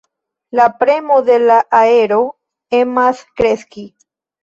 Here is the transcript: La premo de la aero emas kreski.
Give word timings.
La 0.59 0.65
premo 0.79 1.19
de 1.27 1.37
la 1.43 1.59
aero 1.83 2.19
emas 2.81 3.25
kreski. 3.39 3.91